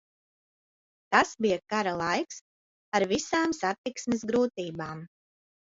Tas 1.15 1.33
bija 1.45 1.59
kara 1.75 1.93
laiks, 2.01 2.41
ar 3.01 3.09
visām 3.15 3.55
satiksmes 3.61 4.29
grūtībām. 4.33 5.11